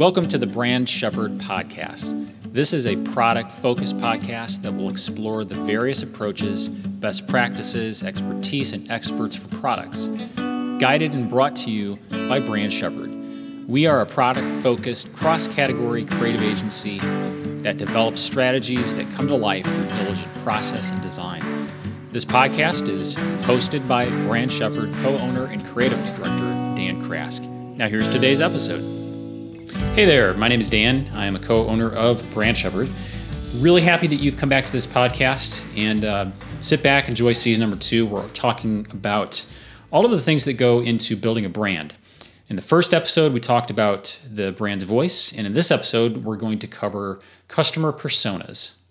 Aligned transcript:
Welcome 0.00 0.24
to 0.24 0.38
the 0.38 0.46
Brand 0.46 0.88
Shepherd 0.88 1.32
Podcast. 1.32 2.54
This 2.54 2.72
is 2.72 2.86
a 2.86 2.96
product 3.12 3.52
focused 3.52 3.98
podcast 3.98 4.62
that 4.62 4.72
will 4.72 4.88
explore 4.88 5.44
the 5.44 5.58
various 5.64 6.02
approaches, 6.02 6.70
best 6.86 7.28
practices, 7.28 8.02
expertise, 8.02 8.72
and 8.72 8.90
experts 8.90 9.36
for 9.36 9.54
products, 9.58 10.06
guided 10.80 11.12
and 11.12 11.28
brought 11.28 11.54
to 11.56 11.70
you 11.70 11.98
by 12.30 12.40
Brand 12.40 12.72
Shepherd. 12.72 13.10
We 13.68 13.86
are 13.86 14.00
a 14.00 14.06
product 14.06 14.46
focused, 14.62 15.14
cross 15.14 15.46
category 15.46 16.06
creative 16.06 16.40
agency 16.44 16.96
that 17.60 17.76
develops 17.76 18.22
strategies 18.22 18.96
that 18.96 19.06
come 19.18 19.28
to 19.28 19.36
life 19.36 19.66
through 19.66 19.98
diligent 19.98 20.34
process 20.36 20.92
and 20.92 21.02
design. 21.02 21.42
This 22.10 22.24
podcast 22.24 22.88
is 22.88 23.16
hosted 23.44 23.86
by 23.86 24.06
Brand 24.26 24.50
Shepherd 24.50 24.94
co 24.94 25.18
owner 25.18 25.44
and 25.44 25.62
creative 25.66 26.02
director 26.16 26.74
Dan 26.74 27.06
Crask. 27.06 27.42
Now, 27.42 27.88
here's 27.88 28.10
today's 28.10 28.40
episode. 28.40 28.99
Hey 29.94 30.04
there, 30.04 30.32
my 30.34 30.46
name 30.46 30.60
is 30.60 30.68
Dan. 30.68 31.04
I 31.14 31.26
am 31.26 31.34
a 31.34 31.40
co 31.40 31.66
owner 31.66 31.92
of 31.92 32.32
Brand 32.32 32.56
Shepherd. 32.56 32.88
Really 33.60 33.82
happy 33.82 34.06
that 34.06 34.14
you've 34.14 34.38
come 34.38 34.48
back 34.48 34.64
to 34.64 34.70
this 34.72 34.86
podcast 34.86 35.66
and 35.76 36.04
uh, 36.04 36.30
sit 36.62 36.80
back, 36.80 37.08
enjoy 37.08 37.32
season 37.32 37.60
number 37.60 37.76
two. 37.76 38.06
We're 38.06 38.26
talking 38.28 38.86
about 38.92 39.44
all 39.90 40.04
of 40.04 40.12
the 40.12 40.20
things 40.20 40.44
that 40.44 40.52
go 40.54 40.80
into 40.80 41.16
building 41.16 41.44
a 41.44 41.48
brand. 41.48 41.94
In 42.48 42.54
the 42.54 42.62
first 42.62 42.94
episode, 42.94 43.32
we 43.32 43.40
talked 43.40 43.68
about 43.68 44.22
the 44.30 44.52
brand's 44.52 44.84
voice, 44.84 45.36
and 45.36 45.44
in 45.44 45.54
this 45.54 45.72
episode, 45.72 46.18
we're 46.18 46.36
going 46.36 46.60
to 46.60 46.68
cover 46.68 47.18
customer 47.48 47.92
personas. 47.92 48.82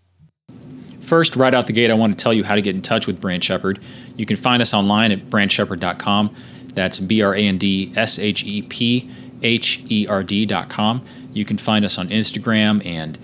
First, 1.00 1.38
right 1.38 1.54
out 1.54 1.68
the 1.68 1.74
gate, 1.74 1.90
I 1.92 1.94
want 1.94 2.20
to 2.20 2.22
tell 2.22 2.34
you 2.34 2.44
how 2.44 2.56
to 2.56 2.62
get 2.62 2.76
in 2.76 2.82
touch 2.82 3.08
with 3.08 3.22
Brand 3.22 3.44
Shepherd. 3.44 3.80
You 4.18 4.26
can 4.26 4.36
find 4.36 4.62
us 4.62 4.74
online 4.74 5.14
at 5.14 5.30
brandshepherd.com. 5.30 6.36
That's 6.74 7.00
B 7.00 7.22
R 7.22 7.34
A 7.34 7.40
N 7.40 7.58
D 7.58 7.94
S 7.96 8.20
H 8.20 8.44
E 8.44 8.62
P 8.62 9.10
H-E-R-D.com. 9.42 11.06
You 11.34 11.46
can 11.46 11.58
find 11.58 11.86
us 11.86 11.98
on 11.98 12.10
Instagram 12.10 12.86
and 12.86 13.18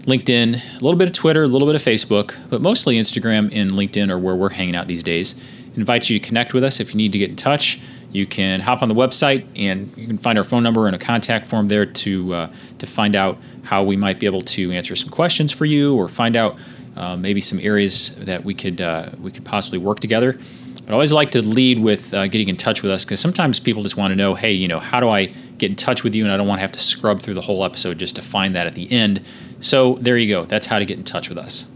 LinkedIn, 0.00 0.54
a 0.54 0.84
little 0.84 0.98
bit 0.98 1.08
of 1.08 1.14
Twitter, 1.14 1.44
a 1.44 1.46
little 1.46 1.66
bit 1.66 1.74
of 1.74 1.82
Facebook, 1.82 2.36
but 2.50 2.60
mostly 2.60 2.96
Instagram 2.96 3.50
and 3.54 3.70
LinkedIn 3.70 4.10
are 4.10 4.18
where 4.18 4.34
we're 4.34 4.50
hanging 4.50 4.76
out 4.76 4.86
these 4.86 5.02
days. 5.02 5.40
I 5.72 5.76
invite 5.76 6.10
you 6.10 6.18
to 6.18 6.26
connect 6.26 6.52
with 6.52 6.62
us 6.62 6.78
if 6.78 6.92
you 6.92 6.98
need 6.98 7.12
to 7.12 7.18
get 7.18 7.30
in 7.30 7.36
touch. 7.36 7.80
You 8.12 8.26
can 8.26 8.60
hop 8.60 8.82
on 8.82 8.88
the 8.88 8.94
website 8.94 9.46
and 9.56 9.92
you 9.96 10.06
can 10.06 10.18
find 10.18 10.38
our 10.38 10.44
phone 10.44 10.62
number 10.62 10.86
and 10.86 10.94
a 10.94 10.98
contact 10.98 11.46
form 11.46 11.68
there 11.68 11.84
to 11.84 12.34
uh, 12.34 12.52
to 12.78 12.86
find 12.86 13.16
out 13.16 13.38
how 13.64 13.82
we 13.82 13.96
might 13.96 14.20
be 14.20 14.26
able 14.26 14.42
to 14.42 14.70
answer 14.70 14.94
some 14.94 15.10
questions 15.10 15.50
for 15.50 15.64
you 15.64 15.96
or 15.96 16.06
find 16.08 16.36
out 16.36 16.56
uh, 16.96 17.16
maybe 17.16 17.40
some 17.40 17.58
areas 17.58 18.14
that 18.16 18.44
we 18.44 18.54
could 18.54 18.80
uh, 18.80 19.10
we 19.20 19.32
could 19.32 19.44
possibly 19.44 19.78
work 19.78 19.98
together. 19.98 20.38
But 20.84 20.90
I 20.90 20.92
always 20.92 21.12
like 21.12 21.32
to 21.32 21.42
lead 21.42 21.80
with 21.80 22.12
uh, 22.12 22.28
getting 22.28 22.48
in 22.48 22.56
touch 22.56 22.82
with 22.82 22.92
us 22.92 23.04
because 23.04 23.18
sometimes 23.18 23.58
people 23.58 23.82
just 23.82 23.96
want 23.96 24.12
to 24.12 24.16
know, 24.16 24.34
hey, 24.34 24.52
you 24.52 24.68
know, 24.68 24.80
how 24.80 25.00
do 25.00 25.08
I 25.08 25.32
get 25.64 25.70
in 25.70 25.76
touch 25.76 26.04
with 26.04 26.14
you? 26.14 26.24
And 26.24 26.32
I 26.32 26.36
don't 26.36 26.46
want 26.46 26.58
to 26.58 26.62
have 26.62 26.72
to 26.72 26.78
scrub 26.78 27.20
through 27.20 27.34
the 27.34 27.40
whole 27.40 27.64
episode 27.64 27.98
just 27.98 28.16
to 28.16 28.22
find 28.22 28.54
that 28.54 28.66
at 28.66 28.74
the 28.74 28.90
end. 28.92 29.22
So 29.60 29.94
there 29.94 30.18
you 30.18 30.28
go. 30.28 30.44
That's 30.44 30.66
how 30.66 30.78
to 30.78 30.84
get 30.84 30.98
in 30.98 31.04
touch 31.04 31.28
with 31.28 31.38
us. 31.38 31.70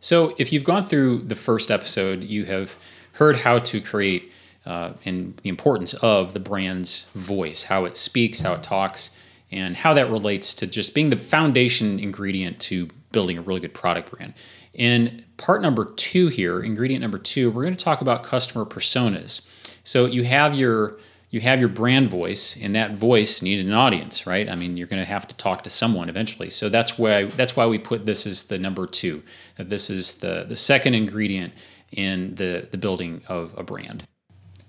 So 0.00 0.34
if 0.38 0.52
you've 0.52 0.64
gone 0.64 0.84
through 0.84 1.20
the 1.20 1.34
first 1.34 1.70
episode, 1.70 2.24
you 2.24 2.44
have 2.46 2.76
heard 3.12 3.36
how 3.36 3.58
to 3.58 3.80
create 3.80 4.32
uh, 4.66 4.92
and 5.04 5.36
the 5.38 5.48
importance 5.48 5.94
of 5.94 6.34
the 6.34 6.40
brand's 6.40 7.08
voice, 7.10 7.64
how 7.64 7.84
it 7.84 7.96
speaks, 7.96 8.40
how 8.40 8.54
it 8.54 8.62
talks, 8.62 9.18
and 9.50 9.76
how 9.76 9.94
that 9.94 10.10
relates 10.10 10.54
to 10.54 10.66
just 10.66 10.94
being 10.94 11.10
the 11.10 11.16
foundation 11.16 11.98
ingredient 11.98 12.60
to 12.60 12.88
building 13.12 13.38
a 13.38 13.40
really 13.40 13.60
good 13.60 13.74
product 13.74 14.10
brand. 14.10 14.34
In 14.74 15.24
part 15.36 15.62
number 15.62 15.86
two 15.96 16.28
here, 16.28 16.62
ingredient 16.62 17.00
number 17.00 17.18
two, 17.18 17.50
we're 17.50 17.62
going 17.62 17.74
to 17.74 17.84
talk 17.84 18.00
about 18.00 18.22
customer 18.22 18.64
personas. 18.64 19.48
So 19.84 20.04
you 20.04 20.24
have 20.24 20.54
your 20.54 20.98
you 21.30 21.40
have 21.40 21.60
your 21.60 21.68
brand 21.68 22.08
voice, 22.08 22.60
and 22.60 22.74
that 22.74 22.96
voice 22.96 23.42
needs 23.42 23.62
an 23.62 23.72
audience, 23.72 24.26
right? 24.26 24.48
I 24.48 24.56
mean, 24.56 24.76
you're 24.76 24.86
going 24.86 25.02
to 25.02 25.08
have 25.08 25.28
to 25.28 25.34
talk 25.36 25.62
to 25.64 25.70
someone 25.70 26.08
eventually. 26.08 26.48
So 26.48 26.68
that's 26.68 26.98
why 26.98 27.24
that's 27.24 27.54
why 27.54 27.66
we 27.66 27.78
put 27.78 28.06
this 28.06 28.26
as 28.26 28.46
the 28.46 28.58
number 28.58 28.86
two. 28.86 29.22
That 29.56 29.68
this 29.68 29.90
is 29.90 30.18
the 30.18 30.44
the 30.48 30.56
second 30.56 30.94
ingredient 30.94 31.52
in 31.92 32.34
the 32.36 32.66
the 32.70 32.78
building 32.78 33.22
of 33.28 33.54
a 33.58 33.62
brand. 33.62 34.04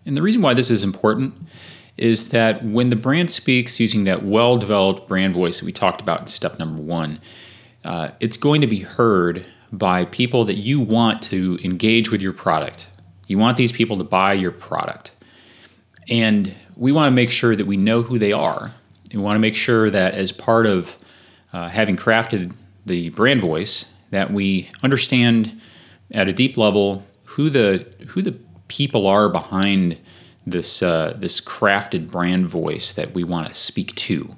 And 0.06 0.18
the 0.18 0.22
reason 0.22 0.42
why 0.42 0.54
this 0.54 0.70
is 0.70 0.84
important 0.84 1.36
is 1.96 2.30
that 2.30 2.64
when 2.64 2.90
the 2.90 2.96
brand 2.96 3.30
speaks 3.30 3.80
using 3.80 4.06
that 4.06 4.24
well 4.24 4.58
developed 4.58 5.08
brand 5.08 5.34
voice 5.34 5.60
that 5.60 5.66
we 5.66 5.72
talked 5.72 6.02
about 6.02 6.22
in 6.22 6.28
step 6.28 6.58
number 6.58 6.82
one, 6.82 7.20
uh, 7.86 8.10
it's 8.20 8.38
going 8.38 8.62
to 8.62 8.68
be 8.68 8.80
heard 8.80 9.46
by 9.72 10.06
people 10.06 10.46
that 10.46 10.56
you 10.56 10.80
want 10.80 11.22
to 11.22 11.60
engage 11.64 12.12
with 12.12 12.22
your 12.22 12.34
product. 12.34 12.90
You 13.28 13.38
want 13.38 13.58
these 13.58 13.72
people 13.72 13.98
to 13.98 14.04
buy 14.04 14.34
your 14.34 14.52
product. 14.52 15.14
And 16.10 16.54
we 16.76 16.92
want 16.92 17.12
to 17.12 17.16
make 17.16 17.30
sure 17.30 17.56
that 17.56 17.68
we 17.68 17.78
know 17.78 18.02
who 18.02 18.18
they 18.18 18.32
are. 18.32 18.72
We 19.14 19.20
want 19.20 19.36
to 19.36 19.40
make 19.40 19.56
sure 19.56 19.90
that 19.90 20.14
as 20.14 20.32
part 20.32 20.66
of 20.66 20.98
uh, 21.52 21.70
having 21.70 21.96
crafted 21.96 22.56
the 22.86 23.10
brand 23.10 23.42
voice, 23.42 23.94
that 24.12 24.32
we 24.32 24.70
understand 24.82 25.60
at 26.12 26.28
a 26.28 26.34
deep 26.34 26.58
level 26.58 27.06
who 27.26 27.50
the 27.50 27.86
who 28.08 28.22
the 28.22 28.32
people 28.68 29.06
are 29.08 29.30
behind 29.30 29.98
this 30.46 30.82
uh, 30.82 31.14
this 31.18 31.40
crafted 31.40 32.12
brand 32.12 32.48
voice 32.48 32.94
that 32.94 33.14
we 33.14 33.24
want 33.24 33.48
to 33.48 33.54
speak 33.54 33.94
to. 33.96 34.36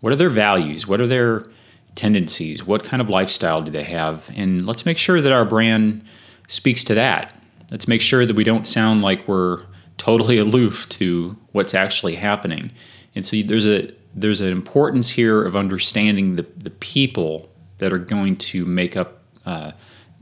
What 0.00 0.12
are 0.12 0.16
their 0.16 0.28
values? 0.30 0.86
What 0.86 1.00
are 1.00 1.06
their 1.06 1.46
tendencies? 1.94 2.66
What 2.66 2.84
kind 2.84 3.00
of 3.00 3.08
lifestyle 3.08 3.62
do 3.62 3.70
they 3.70 3.84
have? 3.84 4.30
And 4.36 4.66
let's 4.66 4.84
make 4.84 4.98
sure 4.98 5.20
that 5.20 5.32
our 5.32 5.44
brand 5.44 6.04
speaks 6.48 6.84
to 6.84 6.94
that. 6.94 7.38
Let's 7.70 7.88
make 7.88 8.02
sure 8.02 8.26
that 8.26 8.36
we 8.36 8.44
don't 8.44 8.66
sound 8.66 9.00
like 9.00 9.26
we're 9.26 9.62
totally 9.96 10.38
aloof 10.38 10.88
to 10.90 11.36
what's 11.52 11.74
actually 11.74 12.16
happening. 12.16 12.70
And 13.14 13.24
so 13.24 13.40
there's 13.42 13.66
a 13.66 13.92
there's 14.14 14.40
an 14.40 14.52
importance 14.52 15.10
here 15.10 15.42
of 15.42 15.56
understanding 15.56 16.36
the, 16.36 16.46
the 16.56 16.70
people 16.70 17.50
that 17.78 17.92
are 17.92 17.98
going 17.98 18.36
to 18.36 18.64
make 18.64 18.96
up 18.96 19.22
uh, 19.44 19.72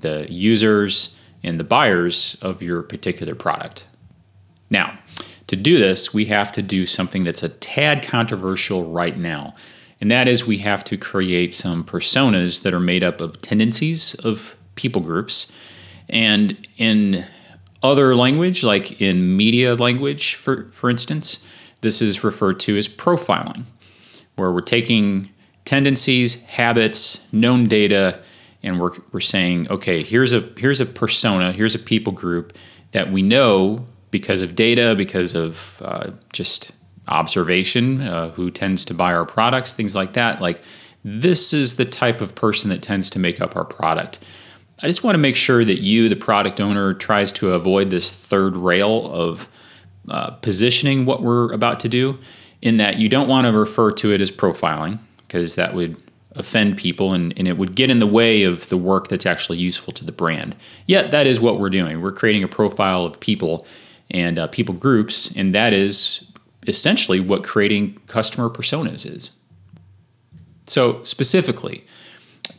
the 0.00 0.26
users 0.30 1.20
and 1.42 1.60
the 1.60 1.64
buyers 1.64 2.38
of 2.42 2.62
your 2.62 2.82
particular 2.82 3.34
product. 3.34 3.86
Now, 4.70 4.98
to 5.48 5.56
do 5.56 5.78
this, 5.78 6.14
we 6.14 6.26
have 6.26 6.50
to 6.52 6.62
do 6.62 6.86
something 6.86 7.24
that's 7.24 7.42
a 7.42 7.48
tad 7.50 8.02
controversial 8.02 8.90
right 8.90 9.18
now. 9.18 9.54
And 10.00 10.10
that 10.10 10.26
is, 10.26 10.46
we 10.46 10.58
have 10.58 10.82
to 10.84 10.96
create 10.96 11.52
some 11.52 11.84
personas 11.84 12.62
that 12.62 12.72
are 12.72 12.80
made 12.80 13.04
up 13.04 13.20
of 13.20 13.40
tendencies 13.42 14.14
of 14.24 14.56
people 14.74 15.02
groups. 15.02 15.52
And 16.08 16.66
in 16.78 17.24
other 17.82 18.14
language, 18.14 18.62
like 18.62 19.00
in 19.00 19.36
media 19.36 19.74
language, 19.74 20.34
for, 20.34 20.70
for 20.70 20.90
instance, 20.90 21.46
this 21.80 22.00
is 22.00 22.22
referred 22.22 22.60
to 22.60 22.78
as 22.78 22.88
profiling, 22.88 23.64
where 24.36 24.52
we're 24.52 24.60
taking 24.60 25.30
tendencies, 25.64 26.42
habits, 26.44 27.32
known 27.32 27.66
data, 27.66 28.20
and 28.62 28.80
we're, 28.80 28.92
we're 29.10 29.20
saying, 29.20 29.68
okay, 29.70 30.02
here's 30.02 30.32
a 30.32 30.40
here's 30.56 30.80
a 30.80 30.86
persona, 30.86 31.52
here's 31.52 31.74
a 31.74 31.78
people 31.78 32.12
group 32.12 32.56
that 32.92 33.10
we 33.10 33.22
know 33.22 33.86
because 34.10 34.42
of 34.42 34.54
data, 34.54 34.94
because 34.96 35.34
of 35.34 35.82
uh, 35.84 36.10
just 36.32 36.72
observation, 37.08 38.00
uh, 38.02 38.30
who 38.30 38.50
tends 38.50 38.84
to 38.84 38.94
buy 38.94 39.12
our 39.12 39.24
products, 39.24 39.74
things 39.74 39.94
like 39.94 40.12
that. 40.12 40.40
Like, 40.40 40.62
this 41.02 41.52
is 41.52 41.76
the 41.76 41.84
type 41.84 42.20
of 42.20 42.34
person 42.34 42.70
that 42.70 42.82
tends 42.82 43.10
to 43.10 43.18
make 43.18 43.40
up 43.40 43.56
our 43.56 43.64
product. 43.64 44.20
I 44.82 44.88
just 44.88 45.04
want 45.04 45.14
to 45.14 45.18
make 45.18 45.36
sure 45.36 45.64
that 45.64 45.80
you, 45.80 46.08
the 46.08 46.16
product 46.16 46.60
owner, 46.60 46.92
tries 46.92 47.30
to 47.32 47.52
avoid 47.52 47.90
this 47.90 48.12
third 48.12 48.56
rail 48.56 49.06
of 49.12 49.48
uh, 50.08 50.32
positioning 50.32 51.06
what 51.06 51.22
we're 51.22 51.52
about 51.52 51.78
to 51.80 51.88
do, 51.88 52.18
in 52.60 52.78
that 52.78 52.98
you 52.98 53.08
don't 53.08 53.28
want 53.28 53.46
to 53.46 53.52
refer 53.56 53.92
to 53.92 54.12
it 54.12 54.20
as 54.20 54.30
profiling, 54.30 54.98
because 55.18 55.54
that 55.54 55.74
would 55.74 55.96
offend 56.34 56.76
people 56.76 57.12
and, 57.12 57.32
and 57.36 57.46
it 57.46 57.58
would 57.58 57.76
get 57.76 57.90
in 57.90 57.98
the 57.98 58.06
way 58.06 58.42
of 58.42 58.68
the 58.70 58.76
work 58.76 59.08
that's 59.08 59.26
actually 59.26 59.58
useful 59.58 59.92
to 59.92 60.04
the 60.04 60.12
brand. 60.12 60.56
Yet, 60.86 61.10
that 61.10 61.26
is 61.26 61.40
what 61.40 61.60
we're 61.60 61.70
doing. 61.70 62.00
We're 62.00 62.12
creating 62.12 62.42
a 62.42 62.48
profile 62.48 63.04
of 63.04 63.20
people 63.20 63.66
and 64.10 64.38
uh, 64.38 64.46
people 64.48 64.74
groups, 64.74 65.34
and 65.36 65.54
that 65.54 65.72
is 65.72 66.26
essentially 66.66 67.20
what 67.20 67.44
creating 67.44 67.98
customer 68.06 68.48
personas 68.48 69.06
is. 69.06 69.38
So, 70.66 71.02
specifically, 71.02 71.82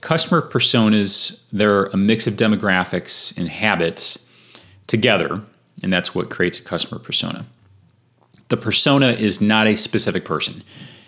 customer 0.03 0.41
personas, 0.41 1.47
they're 1.53 1.85
a 1.85 1.97
mix 1.97 2.27
of 2.27 2.33
demographics 2.33 3.35
and 3.37 3.47
habits 3.47 4.29
together, 4.85 5.41
and 5.81 5.91
that's 5.91 6.13
what 6.13 6.29
creates 6.29 6.59
a 6.59 6.63
customer 6.63 6.99
persona. 6.99 7.45
The 8.49 8.57
persona 8.57 9.07
is 9.07 9.41
not 9.41 9.65
a 9.65 9.75
specific 9.75 10.25
person, 10.25 10.61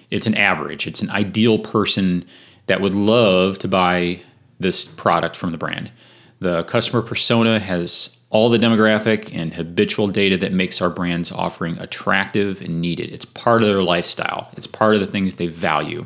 it's 0.10 0.28
an 0.28 0.36
average, 0.36 0.88
it's 0.88 1.02
an 1.02 1.10
ideal 1.10 1.60
person 1.60 2.26
that 2.68 2.80
would 2.80 2.96
love 2.96 3.60
to 3.60 3.68
buy 3.68 4.22
this 4.62 4.86
product 4.86 5.36
from 5.36 5.52
the 5.52 5.58
brand. 5.58 5.92
The 6.40 6.64
customer 6.64 7.02
persona 7.02 7.60
has 7.60 8.26
all 8.30 8.50
the 8.50 8.58
demographic 8.58 9.36
and 9.36 9.54
habitual 9.54 10.08
data 10.08 10.38
that 10.38 10.54
makes 10.54 10.82
our 10.82 10.90
brand's 10.90 11.34
offering 11.34 11.78
attractive 11.80 12.62
and 12.62 12.80
needed. 12.80 13.14
It's 13.14 13.26
part 13.26 13.62
of 13.62 13.68
their 13.68 13.84
lifestyle, 13.84 14.52
it's 14.56 14.68
part 14.68 14.96
of 14.96 15.02
the 15.02 15.08
things 15.08 15.36
they 15.36 15.48
value. 15.48 16.06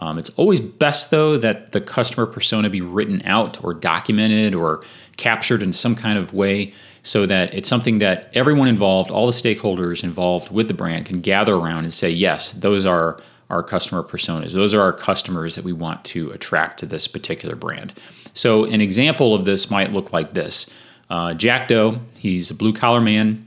Um, 0.00 0.18
it's 0.18 0.30
always 0.30 0.60
best, 0.60 1.10
though, 1.10 1.36
that 1.36 1.72
the 1.72 1.80
customer 1.80 2.26
persona 2.26 2.70
be 2.70 2.80
written 2.80 3.20
out 3.26 3.62
or 3.62 3.74
documented 3.74 4.54
or 4.54 4.82
captured 5.18 5.62
in 5.62 5.74
some 5.74 5.94
kind 5.94 6.18
of 6.18 6.32
way 6.32 6.72
so 7.02 7.26
that 7.26 7.54
it's 7.54 7.68
something 7.68 7.98
that 7.98 8.30
everyone 8.34 8.66
involved, 8.66 9.10
all 9.10 9.26
the 9.26 9.32
stakeholders 9.32 10.02
involved 10.02 10.50
with 10.50 10.68
the 10.68 10.74
brand, 10.74 11.06
can 11.06 11.20
gather 11.20 11.54
around 11.54 11.84
and 11.84 11.92
say, 11.92 12.10
yes, 12.10 12.50
those 12.52 12.86
are 12.86 13.20
our 13.50 13.62
customer 13.62 14.02
personas. 14.02 14.52
Those 14.54 14.72
are 14.72 14.80
our 14.80 14.92
customers 14.92 15.54
that 15.56 15.64
we 15.64 15.72
want 15.72 16.04
to 16.06 16.30
attract 16.30 16.78
to 16.78 16.86
this 16.86 17.06
particular 17.06 17.54
brand. 17.54 17.92
So, 18.32 18.64
an 18.64 18.80
example 18.80 19.34
of 19.34 19.44
this 19.44 19.70
might 19.70 19.92
look 19.92 20.12
like 20.12 20.32
this 20.34 20.74
uh, 21.10 21.34
Jack 21.34 21.68
Doe, 21.68 22.00
he's 22.16 22.50
a 22.50 22.54
blue 22.54 22.72
collar 22.72 23.00
man, 23.00 23.46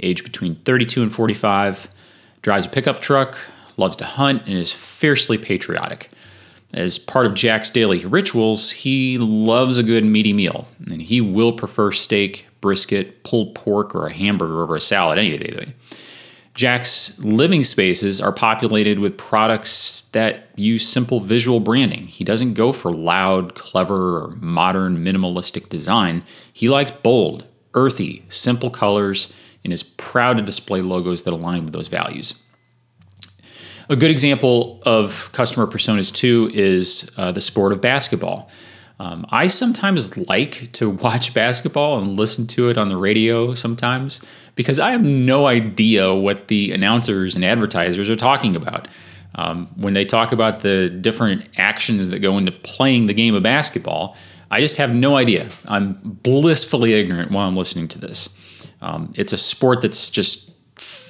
age 0.00 0.24
between 0.24 0.56
32 0.56 1.02
and 1.02 1.12
45, 1.12 1.88
drives 2.42 2.66
a 2.66 2.68
pickup 2.68 3.00
truck, 3.00 3.38
loves 3.78 3.96
to 3.96 4.04
hunt, 4.04 4.42
and 4.46 4.56
is 4.56 4.72
fiercely 4.72 5.38
patriotic. 5.38 6.10
As 6.72 6.98
part 6.98 7.26
of 7.26 7.34
Jack's 7.34 7.70
daily 7.70 8.04
rituals, 8.04 8.70
he 8.70 9.16
loves 9.18 9.78
a 9.78 9.82
good 9.82 10.04
meaty 10.04 10.32
meal, 10.32 10.66
and 10.90 11.00
he 11.00 11.20
will 11.20 11.52
prefer 11.52 11.92
steak, 11.92 12.46
brisket, 12.60 13.22
pulled 13.22 13.54
pork, 13.54 13.94
or 13.94 14.06
a 14.06 14.12
hamburger 14.12 14.62
over 14.62 14.74
a 14.74 14.80
salad 14.80 15.18
any 15.18 15.38
day. 15.38 15.74
Jack's 16.54 17.18
living 17.18 17.64
spaces 17.64 18.20
are 18.20 18.32
populated 18.32 19.00
with 19.00 19.18
products 19.18 20.02
that 20.12 20.48
use 20.56 20.86
simple 20.86 21.18
visual 21.18 21.58
branding. 21.58 22.06
He 22.06 22.22
doesn't 22.22 22.54
go 22.54 22.72
for 22.72 22.92
loud, 22.92 23.54
clever, 23.56 24.24
or 24.24 24.30
modern 24.36 25.04
minimalistic 25.04 25.68
design. 25.68 26.22
He 26.52 26.68
likes 26.68 26.92
bold, 26.92 27.44
earthy, 27.74 28.24
simple 28.28 28.70
colors 28.70 29.36
and 29.64 29.72
is 29.72 29.82
proud 29.82 30.36
to 30.36 30.44
display 30.44 30.80
logos 30.80 31.24
that 31.24 31.34
align 31.34 31.64
with 31.64 31.72
those 31.72 31.88
values. 31.88 32.42
A 33.88 33.96
good 33.96 34.10
example 34.10 34.80
of 34.86 35.30
customer 35.32 35.66
personas, 35.66 36.12
too, 36.12 36.50
is 36.54 37.12
uh, 37.18 37.32
the 37.32 37.40
sport 37.40 37.72
of 37.72 37.80
basketball. 37.80 38.50
Um, 38.98 39.26
I 39.30 39.48
sometimes 39.48 40.16
like 40.28 40.72
to 40.72 40.88
watch 41.04 41.34
basketball 41.34 41.98
and 41.98 42.16
listen 42.16 42.46
to 42.48 42.70
it 42.70 42.78
on 42.78 42.88
the 42.88 42.96
radio 42.96 43.54
sometimes 43.54 44.24
because 44.54 44.78
I 44.78 44.92
have 44.92 45.02
no 45.02 45.46
idea 45.46 46.14
what 46.14 46.48
the 46.48 46.72
announcers 46.72 47.34
and 47.34 47.44
advertisers 47.44 48.08
are 48.08 48.16
talking 48.16 48.56
about. 48.56 48.88
Um, 49.36 49.66
when 49.76 49.94
they 49.94 50.04
talk 50.04 50.30
about 50.30 50.60
the 50.60 50.88
different 50.88 51.44
actions 51.56 52.10
that 52.10 52.20
go 52.20 52.38
into 52.38 52.52
playing 52.52 53.06
the 53.06 53.14
game 53.14 53.34
of 53.34 53.42
basketball, 53.42 54.16
I 54.50 54.60
just 54.60 54.76
have 54.76 54.94
no 54.94 55.16
idea. 55.16 55.48
I'm 55.66 55.94
blissfully 56.04 56.94
ignorant 56.94 57.32
while 57.32 57.48
I'm 57.48 57.56
listening 57.56 57.88
to 57.88 57.98
this. 57.98 58.70
Um, 58.80 59.12
it's 59.16 59.32
a 59.32 59.36
sport 59.36 59.80
that's 59.80 60.08
just 60.08 60.53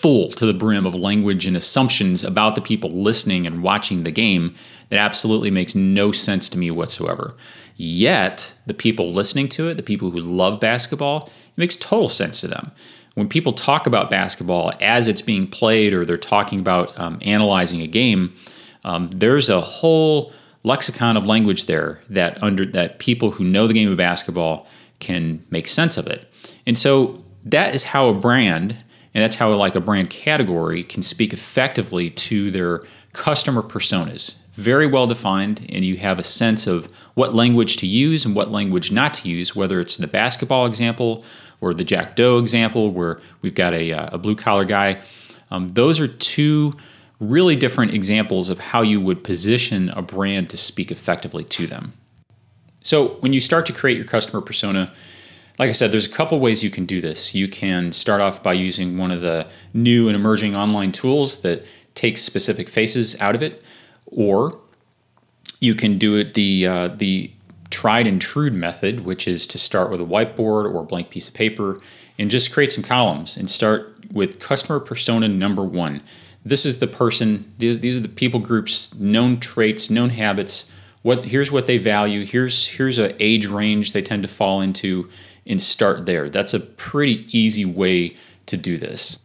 full 0.05 0.29
to 0.29 0.45
the 0.45 0.53
brim 0.53 0.85
of 0.85 0.95
language 0.95 1.47
and 1.47 1.57
assumptions 1.57 2.23
about 2.23 2.55
the 2.55 2.61
people 2.61 2.91
listening 2.91 3.47
and 3.47 3.63
watching 3.63 4.03
the 4.03 4.11
game 4.11 4.55
that 4.91 4.99
absolutely 4.99 5.51
makes 5.51 5.75
no 5.75 6.13
sense 6.13 6.51
to 6.51 6.59
me 6.59 6.71
whatsoever. 6.71 7.35
Yet, 7.77 8.55
the 8.67 8.75
people 8.75 9.15
listening 9.15 9.49
to 9.49 9.71
it, 9.71 9.79
the 9.79 9.83
people 9.83 10.11
who 10.11 10.21
love 10.21 10.61
basketball, 10.61 11.29
it 11.29 11.57
makes 11.57 11.75
total 11.77 12.11
sense 12.11 12.43
to 12.43 12.49
them. 12.49 12.71
When 13.15 13.31
people 13.31 13.55
talk 13.55 13.87
about 13.87 14.11
basketball 14.11 14.75
as 14.79 15.09
it's 15.09 15.23
being 15.23 15.47
played 15.47 15.95
or 15.95 16.05
they're 16.05 16.19
talking 16.19 16.61
about 16.61 16.93
um, 17.01 17.19
analyzing 17.23 17.81
a 17.81 17.87
game, 17.87 18.35
um, 18.85 19.09
there's 19.09 19.49
a 19.49 19.63
whole 19.63 20.35
lexicon 20.65 21.17
of 21.17 21.25
language 21.25 21.65
there 21.65 22.03
that 22.11 22.43
under 22.43 22.67
that 22.67 22.99
people 22.99 23.31
who 23.31 23.43
know 23.43 23.67
the 23.67 23.73
game 23.73 23.91
of 23.91 23.97
basketball 23.97 24.67
can 24.99 25.43
make 25.49 25.67
sense 25.67 25.97
of 25.97 26.07
it. 26.07 26.31
And 26.67 26.77
so 26.77 27.25
that 27.43 27.75
is 27.75 27.85
how 27.85 28.09
a 28.09 28.15
brand 28.15 28.84
and 29.15 29.23
that's 29.23 29.37
how 29.37 29.53
like 29.55 29.75
a 29.75 29.81
brand 29.81 30.11
category 30.11 30.83
can 30.83 31.03
speak 31.03 31.33
effectively 31.33 32.11
to 32.11 32.51
their 32.51 32.83
customer 33.13 33.63
personas 33.63 34.45
very 34.55 34.87
well 34.87 35.07
defined, 35.07 35.67
and 35.69 35.85
you 35.85 35.97
have 35.97 36.19
a 36.19 36.25
sense 36.25 36.67
of 36.67 36.87
what 37.15 37.35
language 37.35 37.77
to 37.79 37.87
use 37.87 38.25
and 38.25 38.35
what 38.35 38.51
language 38.51 38.93
not 38.93 39.13
to 39.15 39.29
use, 39.29 39.55
whether 39.55 39.81
it's 39.81 39.97
the 39.97 40.07
basketball 40.07 40.67
example 40.67 41.25
or 41.61 41.75
the 41.75 41.85
Jack 41.85 42.15
Doe 42.15 42.39
example, 42.39 42.91
where 42.91 43.21
we've 43.43 43.55
got 43.55 43.75
a, 43.75 43.93
uh, 43.93 44.11
a 44.13 44.19
blue 44.19 44.37
collar 44.37 44.65
guy. 44.65 45.01
Um, 45.51 45.73
those 45.75 45.99
are 45.99 46.07
two 46.07 46.77
really 47.19 47.57
different 47.57 47.95
examples 47.95 48.49
of 48.49 48.61
how 48.61 48.83
you 48.83 49.01
would 49.01 49.25
position 49.25 49.89
a 49.91 50.03
brand 50.03 50.51
to 50.51 50.57
speak 50.57 50.91
effectively 50.93 51.45
to 51.45 51.67
them. 51.67 51.93
So, 52.83 53.17
when 53.21 53.33
you 53.33 53.41
start 53.41 53.67
to 53.67 53.73
create 53.73 53.97
your 53.97 54.07
customer 54.07 54.41
persona, 54.41 54.93
like 55.59 55.69
I 55.69 55.73
said, 55.73 55.93
there's 55.93 56.07
a 56.07 56.11
couple 56.11 56.39
ways 56.41 56.65
you 56.65 56.71
can 56.71 56.85
do 56.85 57.01
this. 57.01 57.35
You 57.35 57.49
can 57.49 57.93
start 57.93 58.21
off 58.21 58.43
by 58.43 58.55
using 58.55 58.99
one 58.99 59.11
of 59.11 59.21
the 59.21 59.47
new 59.73 60.09
and 60.09 60.17
emerging 60.17 60.57
online 60.57 60.91
tools 60.91 61.43
that 61.43 61.65
takes 61.95 62.23
specific 62.23 62.69
faces 62.69 63.21
out 63.21 63.35
of 63.37 63.43
it 63.43 63.63
or 64.07 64.59
you 65.61 65.75
can 65.75 65.99
do 65.99 66.17
it 66.17 66.35
the 66.35 66.67
uh, 66.67 66.89
the 66.89 67.31
tried 67.71 68.07
and 68.07 68.21
true 68.21 68.51
method, 68.51 69.05
which 69.05 69.27
is 69.27 69.47
to 69.49 69.59
start 69.59 69.91
with 69.91 70.01
a 70.01 70.05
whiteboard 70.05 70.73
or 70.73 70.83
a 70.83 70.85
blank 70.85 71.11
piece 71.11 71.27
of 71.27 71.35
paper 71.35 71.77
and 72.19 72.31
just 72.31 72.53
create 72.53 72.71
some 72.71 72.85
columns 72.85 73.37
and 73.37 73.51
start 73.51 73.93
with 74.13 74.39
customer 74.39 74.79
persona 74.79 75.27
number 75.27 75.65
one. 75.65 76.01
This 76.45 76.65
is 76.67 76.79
the 76.79 76.87
person; 76.87 77.53
these 77.59 77.81
these 77.81 77.97
are 77.97 78.01
the 78.01 78.09
people 78.09 78.41
groups, 78.41 78.95
known 78.99 79.41
traits, 79.41 79.91
known 79.91 80.11
habits. 80.11 80.73
What 81.03 81.27
here's 81.27 81.51
what 81.51 81.67
they 81.67 81.79
value. 81.79 82.25
Here's 82.25 82.69
here's 82.69 82.99
a 82.99 83.15
age 83.23 83.47
range 83.47 83.93
they 83.93 84.03
tend 84.03 84.23
to 84.23 84.29
fall 84.29 84.61
into, 84.61 85.09
and 85.47 85.61
start 85.61 86.07
there. 86.07 86.29
That's 86.29 86.55
a 86.55 86.61
pretty 86.61 87.27
easy 87.37 87.65
way 87.65 88.17
to 88.47 88.57
do 88.57 88.79
this. 88.79 89.25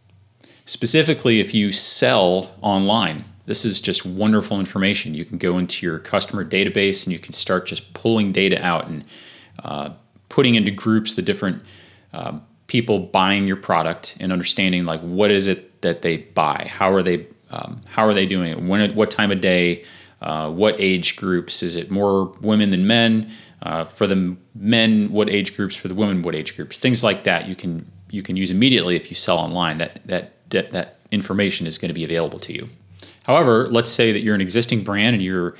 Specifically, 0.64 1.40
if 1.40 1.54
you 1.54 1.72
sell 1.72 2.54
online, 2.62 3.24
this 3.46 3.64
is 3.64 3.80
just 3.80 4.06
wonderful 4.06 4.60
information. 4.60 5.14
You 5.14 5.24
can 5.24 5.38
go 5.38 5.58
into 5.58 5.84
your 5.84 5.98
customer 5.98 6.44
database 6.44 7.04
and 7.04 7.12
you 7.12 7.18
can 7.18 7.32
start 7.32 7.66
just 7.66 7.94
pulling 7.94 8.32
data 8.32 8.64
out 8.64 8.86
and 8.86 9.04
uh, 9.64 9.90
putting 10.28 10.54
into 10.54 10.70
groups 10.70 11.16
the 11.16 11.22
different 11.22 11.62
uh, 12.12 12.38
people 12.68 13.00
buying 13.00 13.46
your 13.46 13.56
product 13.56 14.16
and 14.20 14.32
understanding 14.32 14.84
like 14.84 15.00
what 15.00 15.30
is 15.30 15.46
it 15.48 15.82
that 15.82 16.02
they 16.02 16.18
buy, 16.18 16.68
how 16.70 16.92
are 16.92 17.02
they 17.02 17.26
um, 17.50 17.80
how 17.88 18.04
are 18.04 18.14
they 18.14 18.26
doing 18.26 18.52
it, 18.52 18.60
when 18.60 18.94
what 18.94 19.10
time 19.10 19.32
of 19.32 19.40
day, 19.40 19.84
uh, 20.22 20.50
what 20.50 20.76
age 20.78 21.16
groups, 21.16 21.62
is 21.62 21.76
it 21.76 21.90
more 21.90 22.26
women 22.40 22.70
than 22.70 22.86
men? 22.86 23.30
Uh, 23.62 23.84
for 23.84 24.06
the 24.06 24.36
men, 24.54 25.10
what 25.10 25.28
age 25.28 25.56
groups? 25.56 25.76
For 25.76 25.88
the 25.88 25.94
women, 25.94 26.22
what 26.22 26.34
age 26.34 26.56
groups? 26.56 26.78
Things 26.78 27.04
like 27.04 27.24
that 27.24 27.48
you 27.48 27.54
can 27.54 27.90
you 28.10 28.22
can 28.22 28.36
use 28.36 28.50
immediately 28.50 28.96
if 28.96 29.10
you 29.10 29.14
sell 29.14 29.38
online. 29.38 29.78
That 29.78 30.00
that 30.06 30.32
that, 30.50 30.70
that 30.70 31.00
information 31.10 31.66
is 31.66 31.78
going 31.78 31.88
to 31.88 31.94
be 31.94 32.04
available 32.04 32.38
to 32.40 32.52
you. 32.52 32.66
However, 33.24 33.68
let's 33.68 33.90
say 33.90 34.12
that 34.12 34.20
you're 34.20 34.34
an 34.34 34.40
existing 34.40 34.82
brand 34.82 35.14
and 35.14 35.22
you're 35.22 35.54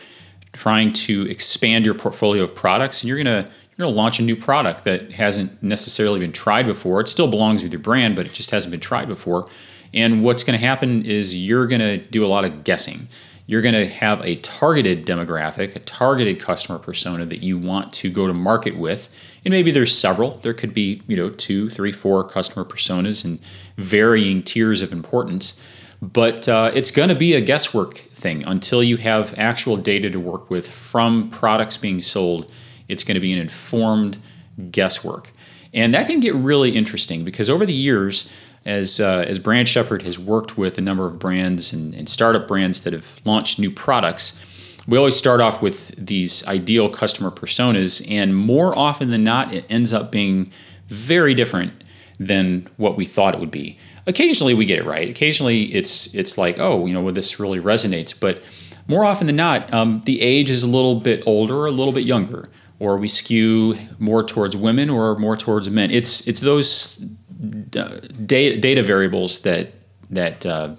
trying 0.52 0.93
to 0.93 1.29
expand 1.29 1.85
your 1.85 1.94
portfolio 1.94 2.43
of 2.43 2.55
products 2.55 3.02
and 3.02 3.08
you're 3.08 3.23
to 3.23 3.31
you're 3.31 3.87
going 3.87 3.94
to 3.94 4.00
launch 4.00 4.19
a 4.19 4.23
new 4.23 4.37
product 4.37 4.85
that 4.85 5.12
hasn't 5.12 5.62
necessarily 5.62 6.20
been 6.20 6.32
tried 6.32 6.67
before. 6.67 7.00
It 7.00 7.08
still 7.08 7.29
belongs 7.29 7.62
with 7.62 7.73
your 7.73 7.81
brand, 7.81 8.17
but 8.17 8.26
it 8.26 8.32
just 8.32 8.50
hasn't 8.50 8.70
been 8.70 8.81
tried 8.81 9.08
before. 9.08 9.49
And 9.94 10.23
what's 10.23 10.44
going 10.44 10.58
to 10.58 10.64
happen 10.64 11.05
is 11.05 11.35
you're 11.35 11.67
going 11.67 11.81
to 11.81 11.99
do 11.99 12.25
a 12.25 12.29
lot 12.29 12.44
of 12.44 12.64
guessing. 12.64 13.08
You're 13.50 13.62
going 13.62 13.75
to 13.75 13.88
have 13.88 14.24
a 14.24 14.36
targeted 14.36 15.05
demographic, 15.05 15.74
a 15.74 15.81
targeted 15.81 16.39
customer 16.39 16.79
persona 16.79 17.27
that 17.27 17.43
you 17.43 17.58
want 17.58 17.93
to 17.94 18.08
go 18.08 18.29
to 18.29 18.32
market 18.32 18.77
with. 18.77 19.08
And 19.44 19.51
maybe 19.51 19.72
there's 19.72 19.93
several. 19.93 20.36
There 20.36 20.55
could 20.55 20.72
be, 20.72 21.03
you 21.08 21.17
know, 21.17 21.31
two, 21.31 21.69
three, 21.69 21.91
four 21.91 22.22
customer 22.22 22.65
personas 22.65 23.24
and 23.24 23.41
varying 23.77 24.44
tiers 24.44 24.82
of 24.82 24.93
importance. 24.93 25.60
But 26.01 26.48
uh, 26.48 26.70
it's 26.74 26.93
going 26.93 27.08
to 27.08 27.17
be 27.17 27.34
a 27.34 27.41
guesswork 27.41 27.96
thing 27.96 28.44
until 28.44 28.84
you 28.84 28.98
have 28.98 29.36
actual 29.36 29.77
data 29.77 30.10
to 30.10 30.20
work 30.20 30.48
with 30.48 30.70
from 30.70 31.29
products 31.29 31.77
being 31.77 32.01
sold. 32.01 32.53
It's 32.86 33.03
going 33.03 33.17
to 33.17 33.20
be 33.20 33.32
an 33.32 33.41
informed 33.41 34.19
guesswork. 34.70 35.32
And 35.74 35.93
that 35.93 36.06
can 36.06 36.20
get 36.20 36.36
really 36.36 36.70
interesting 36.70 37.24
because 37.24 37.51
over 37.51 37.67
the 37.67 37.72
years, 37.72 38.32
as, 38.64 39.00
uh, 39.00 39.24
as 39.26 39.38
Brand 39.38 39.69
Shepherd 39.69 40.02
has 40.02 40.19
worked 40.19 40.58
with 40.58 40.79
a 40.79 40.81
number 40.81 41.06
of 41.06 41.19
brands 41.19 41.72
and, 41.72 41.94
and 41.94 42.08
startup 42.08 42.46
brands 42.46 42.82
that 42.84 42.93
have 42.93 43.20
launched 43.24 43.58
new 43.58 43.70
products, 43.70 44.46
we 44.86 44.98
always 44.98 45.17
start 45.17 45.40
off 45.40 45.62
with 45.62 45.94
these 45.96 46.46
ideal 46.48 46.88
customer 46.88 47.31
personas, 47.31 48.06
and 48.10 48.36
more 48.36 48.76
often 48.76 49.10
than 49.10 49.24
not, 49.24 49.55
it 49.55 49.64
ends 49.69 49.93
up 49.93 50.10
being 50.10 50.50
very 50.88 51.34
different 51.34 51.72
than 52.19 52.69
what 52.76 52.96
we 52.96 53.05
thought 53.05 53.34
it 53.34 53.40
would 53.40 53.50
be. 53.50 53.79
Occasionally 54.06 54.55
we 54.55 54.64
get 54.64 54.79
it 54.79 54.84
right. 54.84 55.08
Occasionally 55.08 55.64
it's 55.64 56.14
it's 56.14 56.36
like, 56.36 56.58
oh, 56.58 56.86
you 56.86 56.93
know, 56.93 57.00
well, 57.00 57.14
this 57.14 57.38
really 57.38 57.60
resonates. 57.60 58.19
But 58.19 58.43
more 58.88 59.05
often 59.05 59.26
than 59.26 59.36
not, 59.36 59.72
um, 59.72 60.02
the 60.05 60.20
age 60.20 60.50
is 60.50 60.62
a 60.62 60.67
little 60.67 60.96
bit 60.96 61.22
older 61.26 61.67
a 61.67 61.70
little 61.70 61.93
bit 61.93 62.05
younger, 62.05 62.48
or 62.79 62.96
we 62.96 63.08
skew 63.08 63.76
more 63.98 64.24
towards 64.24 64.56
women 64.56 64.90
or 64.90 65.17
more 65.19 65.36
towards 65.36 65.70
men. 65.70 65.90
It's 65.90 66.26
it's 66.26 66.40
those 66.40 67.06
data, 67.70 68.56
data 68.56 68.82
variables 68.82 69.41
that 69.41 69.72
that 70.10 70.44
uh, 70.44 70.74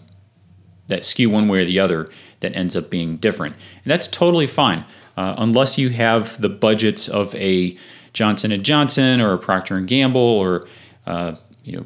that 0.87 1.05
skew 1.05 1.29
one 1.29 1.47
way 1.47 1.61
or 1.61 1.65
the 1.65 1.79
other 1.79 2.09
that 2.41 2.55
ends 2.55 2.75
up 2.75 2.89
being 2.89 3.17
different, 3.17 3.55
and 3.55 3.91
that's 3.91 4.07
totally 4.07 4.47
fine, 4.47 4.85
uh, 5.17 5.35
unless 5.37 5.77
you 5.77 5.89
have 5.89 6.39
the 6.41 6.49
budgets 6.49 7.07
of 7.07 7.33
a 7.35 7.77
Johnson 8.13 8.51
and 8.51 8.63
Johnson 8.63 9.21
or 9.21 9.33
a 9.33 9.37
Procter 9.37 9.75
and 9.75 9.87
Gamble 9.87 10.21
or 10.21 10.67
uh, 11.05 11.35
you 11.63 11.77
know 11.77 11.85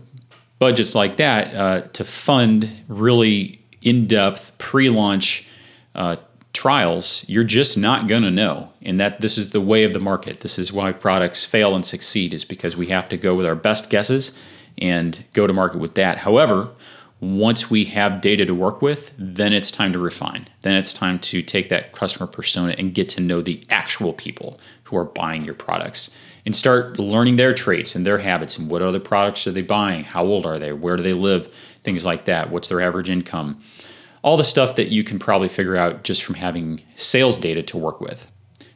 budgets 0.60 0.96
like 0.96 1.18
that 1.18 1.54
uh, 1.56 1.82
to 1.94 2.04
fund 2.04 2.70
really 2.88 3.60
in-depth 3.82 4.58
pre-launch 4.58 5.48
uh, 5.94 6.16
trials 6.54 7.28
you're 7.28 7.44
just 7.44 7.78
not 7.78 8.08
going 8.08 8.24
to 8.24 8.32
know. 8.32 8.72
And 8.82 9.00
that 9.00 9.22
this 9.22 9.38
is 9.38 9.52
the 9.52 9.62
way 9.62 9.84
of 9.84 9.94
the 9.94 10.00
market. 10.00 10.40
This 10.40 10.58
is 10.58 10.72
why 10.72 10.92
products 10.92 11.44
fail 11.44 11.76
and 11.76 11.86
succeed 11.86 12.34
is 12.34 12.46
because 12.46 12.78
we 12.78 12.88
have 12.88 13.10
to 13.10 13.18
go 13.18 13.36
with 13.36 13.46
our 13.46 13.56
best 13.56 13.90
guesses 13.90 14.40
and 14.78 15.24
go 15.34 15.48
to 15.48 15.54
market 15.54 15.80
with 15.80 15.96
that 15.96 16.20
however 16.20 16.74
Once 17.22 17.72
we 17.72 17.86
have 17.86 18.20
data 18.20 18.46
to 18.46 18.54
work 18.54 18.82
with, 18.82 19.12
then 19.18 19.54
it's 19.54 19.72
time 19.72 19.94
to 19.94 20.00
refine. 20.00 20.48
Then 20.62 20.76
it's 20.76 20.94
time 20.94 21.18
to 21.20 21.42
take 21.42 21.70
that 21.70 21.94
customer 21.94 22.28
persona 22.28 22.76
and 22.78 22.94
get 22.94 23.08
to 23.10 23.22
know 23.22 23.42
the 23.42 23.64
actual 23.70 24.12
people 24.12 24.60
who 24.84 24.98
are 24.98 25.06
buying 25.06 25.44
your 25.44 25.56
products 25.56 26.16
and 26.46 26.56
start 26.56 27.00
learning 27.00 27.38
their 27.38 27.54
traits 27.54 27.96
and 27.96 28.06
their 28.06 28.18
habits 28.18 28.58
and 28.58 28.70
what 28.70 28.82
other 28.82 29.00
products 29.00 29.48
are 29.48 29.52
they 29.52 29.62
buying, 29.62 30.04
how 30.04 30.26
old 30.26 30.46
are 30.46 30.60
they, 30.60 30.74
where 30.74 30.98
do 30.98 31.04
they 31.04 31.14
live, 31.14 31.48
things 31.84 32.06
like 32.06 32.26
that. 32.26 32.52
What's 32.52 32.68
their 32.68 32.82
average 32.82 33.10
income? 33.10 33.62
All 34.22 34.36
the 34.36 34.44
stuff 34.44 34.76
that 34.76 34.92
you 34.92 35.04
can 35.04 35.18
probably 35.18 35.48
figure 35.48 35.78
out 35.78 36.04
just 36.04 36.24
from 36.24 36.36
having 36.36 36.82
sales 36.96 37.38
data 37.38 37.64
to 37.64 37.78
work 37.78 38.02
with. 38.02 38.30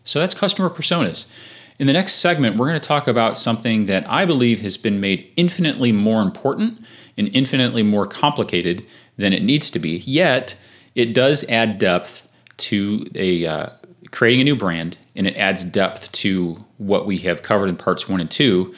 So 0.06 0.20
that's 0.20 0.34
customer 0.34 0.70
personas. 0.70 1.32
In 1.80 1.88
the 1.88 1.94
next 1.94 2.16
segment, 2.16 2.58
we're 2.58 2.68
going 2.68 2.80
to 2.80 2.86
talk 2.86 3.08
about 3.08 3.38
something 3.38 3.86
that 3.86 4.08
I 4.10 4.26
believe 4.26 4.60
has 4.62 4.76
been 4.76 5.00
made 5.00 5.32
infinitely 5.38 5.94
more 5.94 6.22
important 6.22 6.84
and 7.18 7.34
infinitely 7.34 7.84
more 7.84 8.06
complicated 8.06 8.86
than 9.16 9.32
it 9.32 9.42
needs 9.42 9.72
to 9.72 9.80
be. 9.80 10.00
Yet, 10.00 10.60
it 10.94 11.14
does 11.14 11.50
add 11.50 11.78
depth 11.78 12.30
to 12.58 13.06
a 13.16 13.48
uh, 13.48 13.70
creating 14.12 14.42
a 14.42 14.44
new 14.44 14.58
brand, 14.58 14.98
and 15.16 15.26
it 15.26 15.38
adds 15.38 15.64
depth 15.64 16.12
to 16.12 16.66
what 16.78 17.06
we 17.06 17.20
have 17.20 17.44
covered 17.44 17.70
in 17.70 17.78
parts 17.78 18.10
one 18.10 18.20
and 18.20 18.30
two. 18.30 18.76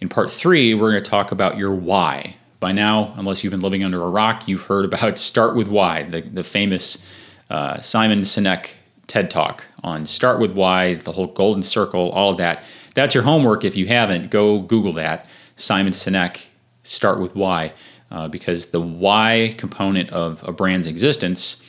In 0.00 0.08
part 0.08 0.30
three, 0.30 0.72
we're 0.72 0.92
going 0.92 1.02
to 1.02 1.10
talk 1.10 1.32
about 1.32 1.58
your 1.58 1.74
why. 1.74 2.36
By 2.60 2.70
now, 2.70 3.12
unless 3.16 3.42
you've 3.42 3.50
been 3.50 3.60
living 3.60 3.82
under 3.82 4.00
a 4.00 4.08
rock, 4.08 4.46
you've 4.46 4.62
heard 4.62 4.84
about 4.84 5.18
Start 5.26 5.56
with 5.56 5.66
Why, 5.66 6.04
the, 6.04 6.20
the 6.20 6.44
famous 6.44 7.04
uh, 7.50 7.80
Simon 7.80 8.20
Sinek 8.20 8.74
TED 9.06 9.30
Talk 9.30 9.66
on 9.82 10.06
Start 10.06 10.40
with 10.40 10.52
Why, 10.52 10.94
the 10.94 11.12
whole 11.12 11.26
golden 11.26 11.62
circle, 11.62 12.10
all 12.10 12.30
of 12.30 12.36
that. 12.38 12.64
That's 12.94 13.14
your 13.14 13.24
homework. 13.24 13.64
If 13.64 13.76
you 13.76 13.86
haven't, 13.86 14.30
go 14.30 14.60
Google 14.60 14.92
that. 14.94 15.28
Simon 15.56 15.92
Sinek, 15.92 16.46
Start 16.82 17.20
with 17.20 17.34
Why, 17.34 17.72
uh, 18.10 18.28
because 18.28 18.66
the 18.68 18.80
why 18.80 19.54
component 19.58 20.10
of 20.10 20.46
a 20.46 20.52
brand's 20.52 20.86
existence 20.86 21.62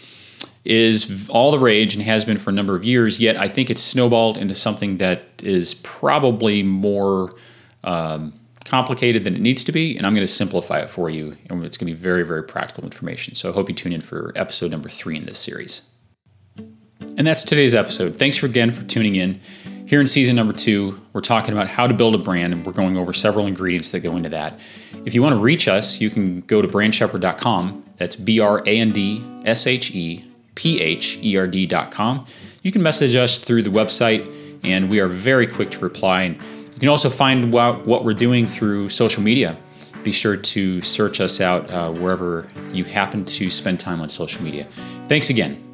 is 0.65 1.29
all 1.29 1.49
the 1.51 1.59
rage 1.59 1.95
and 1.95 2.03
has 2.03 2.25
been 2.25 2.37
for 2.37 2.49
a 2.49 2.53
number 2.53 2.75
of 2.75 2.83
years. 2.83 3.19
Yet 3.19 3.39
I 3.39 3.47
think 3.47 3.69
it's 3.69 3.81
snowballed 3.81 4.37
into 4.37 4.53
something 4.53 4.97
that 4.97 5.23
is 5.41 5.75
probably 5.75 6.61
more 6.61 7.33
um, 7.83 8.33
complicated 8.65 9.23
than 9.23 9.33
it 9.33 9.41
needs 9.41 9.63
to 9.63 9.71
be. 9.71 9.95
And 9.95 10.05
I'm 10.05 10.13
going 10.13 10.27
to 10.27 10.31
simplify 10.31 10.79
it 10.79 10.89
for 10.89 11.09
you. 11.09 11.33
And 11.49 11.63
it's 11.63 11.77
going 11.77 11.87
to 11.87 11.93
be 11.93 11.99
very, 11.99 12.25
very 12.25 12.43
practical 12.43 12.83
information. 12.83 13.33
So 13.33 13.49
I 13.49 13.53
hope 13.53 13.69
you 13.69 13.75
tune 13.75 13.93
in 13.93 14.01
for 14.01 14.33
episode 14.35 14.71
number 14.71 14.89
three 14.89 15.15
in 15.15 15.25
this 15.25 15.39
series. 15.39 15.87
And 17.17 17.25
that's 17.25 17.43
today's 17.43 17.73
episode. 17.73 18.15
Thanks 18.15 18.41
again 18.43 18.69
for 18.69 18.83
tuning 18.83 19.15
in. 19.15 19.41
Here 19.87 19.99
in 19.99 20.05
season 20.05 20.35
number 20.35 20.53
two, 20.53 21.01
we're 21.13 21.21
talking 21.21 21.51
about 21.51 21.67
how 21.67 21.87
to 21.87 21.93
build 21.93 22.13
a 22.13 22.19
brand, 22.19 22.53
and 22.53 22.63
we're 22.63 22.73
going 22.73 22.95
over 22.95 23.11
several 23.11 23.47
ingredients 23.47 23.91
that 23.91 24.01
go 24.01 24.15
into 24.15 24.29
that. 24.29 24.59
If 25.03 25.15
you 25.15 25.23
want 25.23 25.35
to 25.35 25.41
reach 25.41 25.67
us, 25.67 25.99
you 25.99 26.11
can 26.11 26.41
go 26.41 26.61
to 26.61 26.67
brandshepherd.com. 26.67 27.85
That's 27.95 28.15
B 28.15 28.39
R 28.39 28.61
A 28.67 28.79
N 28.79 28.89
D 28.89 29.23
S 29.45 29.65
H 29.65 29.95
E 29.95 30.25
P 30.53 30.79
H 30.79 31.17
E 31.23 31.37
R 31.37 31.47
D.com. 31.47 32.27
You 32.61 32.71
can 32.71 32.83
message 32.83 33.15
us 33.15 33.39
through 33.39 33.63
the 33.63 33.71
website, 33.71 34.61
and 34.63 34.87
we 34.87 34.99
are 34.99 35.07
very 35.07 35.47
quick 35.47 35.71
to 35.71 35.79
reply. 35.79 36.23
And 36.23 36.35
you 36.73 36.79
can 36.79 36.89
also 36.89 37.09
find 37.09 37.55
out 37.55 37.87
what 37.87 38.05
we're 38.05 38.13
doing 38.13 38.45
through 38.45 38.89
social 38.89 39.23
media. 39.23 39.57
Be 40.03 40.11
sure 40.11 40.37
to 40.37 40.81
search 40.81 41.19
us 41.19 41.41
out 41.41 41.71
uh, 41.71 41.91
wherever 41.93 42.47
you 42.71 42.83
happen 42.83 43.25
to 43.25 43.49
spend 43.49 43.79
time 43.79 44.01
on 44.01 44.09
social 44.09 44.43
media. 44.43 44.65
Thanks 45.07 45.31
again. 45.31 45.66